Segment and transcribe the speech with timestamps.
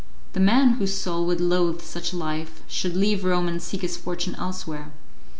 [0.33, 3.97] The man whose soul would loathe such a life should leave Rome and seek his
[3.97, 4.91] fortune elsewhere.